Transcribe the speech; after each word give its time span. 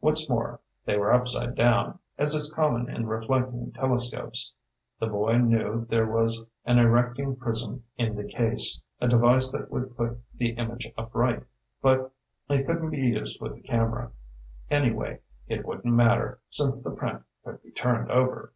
What's 0.00 0.28
more, 0.28 0.58
they 0.86 0.98
were 0.98 1.12
upside 1.12 1.54
down, 1.54 2.00
as 2.18 2.34
is 2.34 2.52
common 2.52 2.90
in 2.90 3.06
reflecting 3.06 3.70
telescopes. 3.70 4.52
The 4.98 5.06
boy 5.06 5.36
knew 5.38 5.84
there 5.86 6.04
was 6.10 6.44
an 6.64 6.80
erecting 6.80 7.36
prism 7.36 7.84
in 7.96 8.16
the 8.16 8.24
case, 8.24 8.82
a 9.00 9.06
device 9.06 9.52
that 9.52 9.70
would 9.70 9.96
put 9.96 10.18
the 10.34 10.50
image 10.56 10.92
upright, 10.98 11.44
but 11.80 12.12
it 12.50 12.66
couldn't 12.66 12.90
be 12.90 12.98
used 12.98 13.40
with 13.40 13.54
the 13.54 13.62
camera. 13.62 14.10
Anyway, 14.68 15.20
it 15.46 15.64
wouldn't 15.64 15.94
matter, 15.94 16.40
since 16.50 16.82
the 16.82 16.90
print 16.90 17.22
could 17.44 17.62
be 17.62 17.70
turned 17.70 18.10
over. 18.10 18.54